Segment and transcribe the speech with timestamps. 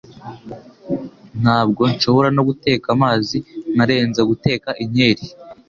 [1.41, 3.37] Ntabwo nshobora no guteka amazi,
[3.73, 5.23] nkarenza guteka inkeri.